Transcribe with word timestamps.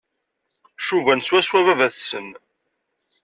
Cuban 0.85 1.21
swaswa 1.25 1.59
baba-tsen. 1.67 2.29